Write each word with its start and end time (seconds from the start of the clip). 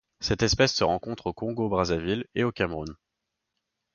Cette 0.19 0.41
espèce 0.41 0.73
se 0.73 0.83
rencontre 0.83 1.27
au 1.27 1.33
Congo-Brazzaville 1.33 2.25
et 2.33 2.43
au 2.43 2.51
Cameroun. 2.51 2.95